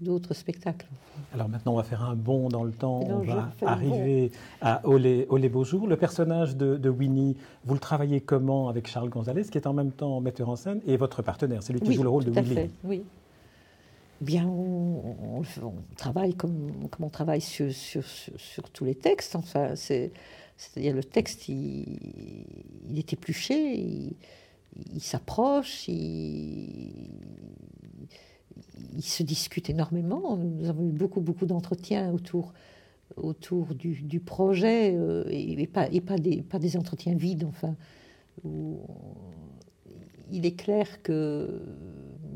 d'autres 0.00 0.34
spectacles. 0.34 0.86
Alors 1.34 1.48
maintenant, 1.48 1.72
on 1.72 1.76
va 1.76 1.82
faire 1.82 2.02
un 2.02 2.14
bond 2.14 2.48
dans 2.48 2.64
le 2.64 2.72
temps. 2.72 3.00
on 3.00 3.18
va 3.18 3.52
arriver 3.62 4.30
à 4.60 4.86
Olé, 4.86 5.26
Olé 5.28 5.48
Beaujour. 5.48 5.86
Le 5.86 5.96
personnage 5.96 6.56
de, 6.56 6.88
Winnie, 6.88 7.36
vous 7.64 7.74
le 7.74 7.80
travaillez 7.80 8.20
comment 8.20 8.68
avec 8.68 8.86
Charles 8.86 9.08
Gonzalez, 9.08 9.44
qui 9.44 9.58
est 9.58 9.66
en 9.66 9.72
même 9.72 9.92
temps 9.92 10.20
metteur 10.20 10.48
en 10.48 10.56
scène 10.56 10.80
et 10.86 10.96
votre 10.96 11.22
partenaire? 11.22 11.62
C'est 11.62 11.72
lui 11.72 11.80
qui 11.80 11.92
joue 11.94 12.02
le 12.02 12.08
rôle 12.08 12.24
de 12.24 12.30
Willy. 12.30 12.70
oui. 12.84 13.02
Bien, 14.20 14.46
on, 14.46 15.42
travaille 15.96 16.34
comme, 16.34 16.70
comme, 16.92 17.06
on 17.06 17.10
travaille 17.10 17.40
sur, 17.40 17.72
sur, 17.72 18.04
sur, 18.04 18.70
tous 18.70 18.84
les 18.84 18.94
textes. 18.94 19.34
Enfin, 19.34 19.74
c'est-à-dire 20.62 20.94
le 20.94 21.04
texte, 21.04 21.48
il, 21.48 21.98
il 22.88 22.98
est 22.98 23.12
épluché, 23.12 23.74
il, 23.74 24.14
il 24.94 25.02
s'approche, 25.02 25.88
il, 25.88 27.10
il 28.94 29.02
se 29.02 29.22
discute 29.22 29.70
énormément. 29.70 30.36
Nous 30.36 30.68
avons 30.68 30.88
eu 30.88 30.92
beaucoup, 30.92 31.20
beaucoup 31.20 31.46
d'entretiens 31.46 32.12
autour, 32.12 32.52
autour 33.16 33.74
du, 33.74 34.20
projet 34.20 34.94
euh, 34.94 35.24
et, 35.28 35.66
pas, 35.66 35.88
et 35.90 36.00
pas, 36.00 36.16
des, 36.16 36.42
pas 36.42 36.58
des 36.58 36.76
entretiens 36.76 37.14
vides. 37.14 37.44
Enfin, 37.44 37.76
il 40.30 40.46
est 40.46 40.56
clair 40.56 41.02
que 41.02 41.62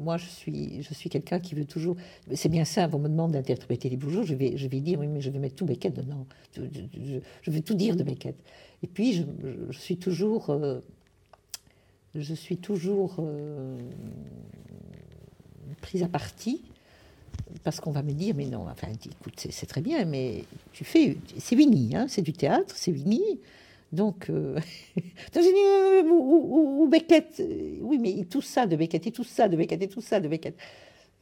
moi, 0.06 0.18
je 0.18 0.26
suis, 0.26 0.82
je 0.82 0.94
suis 0.94 1.10
quelqu'un 1.10 1.40
qui 1.40 1.56
veut 1.56 1.64
toujours. 1.64 1.96
C'est 2.32 2.48
bien 2.48 2.64
simple, 2.64 2.94
on 2.94 3.00
me 3.00 3.08
demande 3.08 3.32
d'interpréter 3.32 3.88
les 3.88 3.96
bougeons, 3.96 4.22
je 4.22 4.34
vais, 4.34 4.56
je 4.56 4.68
vais 4.68 4.78
dire 4.78 5.00
oui, 5.00 5.08
mais 5.08 5.20
je 5.20 5.30
vais 5.30 5.40
mettre 5.40 5.56
tout 5.56 5.66
Beckett 5.66 5.94
dedans. 5.94 6.26
Je, 6.54 6.62
je, 7.42 7.50
vais 7.50 7.60
tout 7.60 7.75
dire 7.75 7.96
de 7.96 8.04
Beckett. 8.04 8.36
Et 8.84 8.86
puis, 8.86 9.12
je, 9.14 9.78
suis 9.78 9.96
toujours. 9.96 10.50
Euh, 10.50 10.78
je 12.14 12.34
suis 12.34 12.56
toujours. 12.56 13.16
Euh, 13.18 13.80
prise 15.80 16.04
à 16.04 16.08
partie, 16.08 16.62
parce 17.64 17.80
qu'on 17.80 17.90
va 17.90 18.02
me 18.02 18.12
dire, 18.12 18.34
mais 18.36 18.46
non, 18.46 18.66
enfin, 18.68 18.88
écoute, 18.88 19.34
c'est 19.50 19.66
très 19.66 19.80
bien, 19.80 20.04
mais 20.04 20.44
tu 20.72 20.84
fais, 20.84 21.16
c'est 21.38 21.56
Winnie, 21.56 21.96
hein, 21.96 22.06
c'est 22.08 22.22
du 22.22 22.32
théâtre, 22.32 22.75
c'est 22.76 22.92
Winnie. 22.92 23.40
Donc, 23.93 24.31
euh, 24.31 24.59
euh 25.37 26.02
ou, 26.02 26.88
Beckett, 26.88 27.40
euh, 27.40 27.78
oui, 27.83 27.99
mais 27.99 28.25
tout 28.25 28.43
ça 28.43 28.66
de 28.66 28.76
Beckett, 28.76 29.07
et 29.07 29.12
tout 29.12 29.25
ça 29.25 29.49
de 29.49 29.57
Beckett, 29.57 29.83
et 29.83 29.88
tout 29.88 30.00
ça 30.00 30.21
de 30.21 30.28
Beckett. 30.28 30.57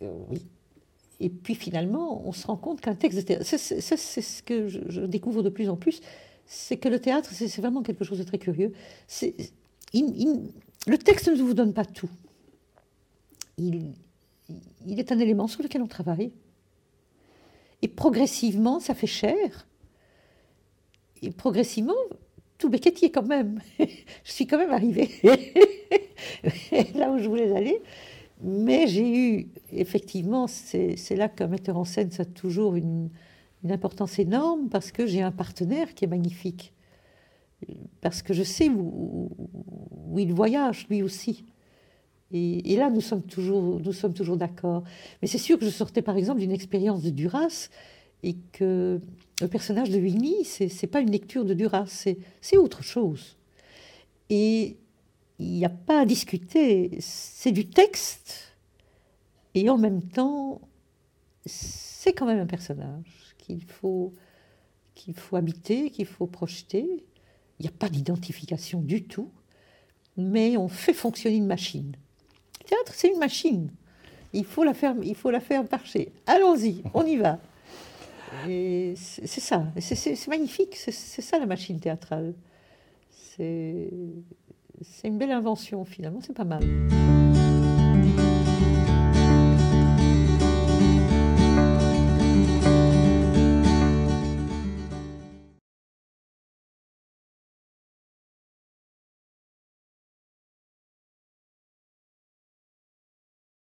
Euh, 0.02 0.12
oui. 0.30 0.47
Et 1.21 1.28
puis 1.30 1.54
finalement, 1.54 2.26
on 2.26 2.33
se 2.33 2.47
rend 2.47 2.56
compte 2.56 2.80
qu'un 2.80 2.94
texte 2.94 3.18
de 3.18 3.25
théâtre, 3.25 3.44
c'est 3.44 3.97
ce 3.97 4.42
que 4.42 4.68
je, 4.68 5.00
découvre 5.02 5.42
de 5.42 5.49
plus 5.49 5.68
en 5.68 5.76
plus, 5.76 6.00
c'est 6.47 6.76
que 6.76 6.88
le 6.88 6.99
théâtre, 6.99 7.30
c'est 7.33 7.56
vraiment 7.61 7.83
quelque 7.83 8.04
chose 8.04 8.18
de 8.18 8.25
très 8.25 8.38
curieux. 8.38 8.73
le 9.23 10.97
texte 10.99 11.28
ne 11.28 11.40
vous 11.40 11.54
donne 11.54 11.73
pas 11.73 11.85
tout. 11.85 12.11
Il 13.56 13.94
est 14.99 15.12
un 15.12 15.18
élément 15.18 15.47
sur 15.47 15.62
lequel 15.62 15.83
on 15.83 15.87
travaille. 15.87 16.33
Et 17.80 17.88
progressivement, 17.88 18.80
ça 18.80 18.94
fait 18.94 19.06
cher. 19.06 19.66
Et 21.23 21.30
progressivement, 21.30 21.94
tout 22.58 22.70
est 22.75 23.11
quand 23.11 23.26
même. 23.26 23.61
je 23.78 24.32
suis 24.32 24.46
quand 24.46 24.58
même 24.58 24.70
arrivée 24.70 25.11
là 26.94 27.11
où 27.11 27.18
je 27.18 27.28
voulais 27.28 27.54
aller. 27.54 27.80
Mais 28.42 28.87
j'ai 28.87 29.08
eu, 29.08 29.49
effectivement, 29.73 30.46
c'est 30.46 31.16
là 31.16 31.28
qu'un 31.28 31.46
metteur 31.46 31.76
en 31.76 31.84
scène, 31.84 32.11
ça 32.11 32.23
a 32.23 32.26
toujours 32.26 32.75
une, 32.75 33.11
importance 33.70 34.18
énorme 34.18 34.68
parce 34.68 34.92
que 34.92 35.06
j'ai 35.06 35.23
un 35.23 35.32
partenaire 35.32 35.94
qui 35.94 36.04
est 36.04 36.08
magnifique. 36.08 36.75
Parce 38.02 38.21
que 38.21 38.34
je 38.34 38.43
sais 38.43 38.69
où 38.69 39.30
il 40.19 40.34
voyage, 40.34 40.86
lui 40.90 41.02
aussi. 41.02 41.47
Et, 42.36 42.76
là, 42.76 42.90
nous 42.90 43.00
sommes 43.00 43.23
toujours, 43.23 43.80
nous 43.80 43.93
sommes 43.93 44.12
toujours 44.12 44.36
d'accord. 44.36 44.82
Mais 45.23 45.28
c'est 45.28 45.38
sûr 45.38 45.56
que 45.56 45.64
je 45.64 45.71
sortais 45.71 46.02
par 46.02 46.17
exemple 46.17 46.40
d'une 46.40 46.50
expérience 46.50 47.02
de 47.02 47.10
Duras 47.10 47.69
et 48.25 48.37
que 48.52 49.00
le 49.41 49.49
personnage 49.49 49.91
de 49.91 49.99
Winnie, 49.99 50.45
c'est 50.45 50.71
n'est 50.82 50.89
pas 50.89 51.00
une 51.00 51.10
lecture 51.10 51.45
de 51.45 51.54
Duras, 51.54 52.06
c'est 52.41 52.56
autre 52.56 52.82
chose. 52.82 53.37
Et 54.30 54.78
il 55.39 55.50
n'y 55.50 55.65
a 55.65 55.71
pas 55.71 56.00
à 56.00 56.04
discuter, 56.06 56.97
c'est 57.00 57.52
du 57.52 57.69
texte 57.69 58.56
et 59.54 59.69
en 59.69 59.76
même 59.76 60.02
temps, 60.02 60.63
c'est 61.45 62.15
quand 62.15 62.26
même 62.26 62.41
un 62.41 62.47
personnage 62.47 63.34
qu'il 63.39 63.63
faut, 63.63 64.15
qu'il 64.95 65.15
faut 65.15 65.37
habiter, 65.37 65.91
qu'il 65.91 66.06
faut 66.06 66.26
projeter. 66.26 67.04
Il 67.58 67.63
n'y 67.63 67.69
a 67.69 67.73
pas 67.78 67.91
d'identification 67.91 68.80
du 68.80 69.04
tout, 69.04 69.30
mais 70.17 70.56
on 70.56 70.69
fait 70.69 70.95
fonctionner 70.95 71.37
une 71.37 71.47
machine. 71.47 71.95
Le 72.63 72.69
théâtre, 72.69 72.93
c'est 72.95 73.08
une 73.08 73.19
machine. 73.19 73.71
Il 74.32 74.47
faut 74.47 74.65
la 74.65 74.75
faire, 74.75 74.97
il 75.02 75.15
faut 75.15 75.30
la 75.30 75.41
faire 75.41 75.63
marcher. 75.71 76.10
Allons-y, 76.26 76.82
on 76.95 77.04
y 77.04 77.17
va. 77.17 77.39
Et 78.49 78.94
c'est 78.97 79.40
ça, 79.40 79.64
c'est 79.80 80.28
magnifique, 80.28 80.76
c'est 80.76 80.92
ça 80.92 81.38
la 81.38 81.47
machine 81.47 81.80
théâtrale. 81.80 82.34
C'est 83.10 83.90
une 85.04 85.18
belle 85.18 85.32
invention 85.32 85.84
finalement, 85.84 86.20
c'est 86.20 86.34
pas 86.34 86.44
mal. 86.44 86.62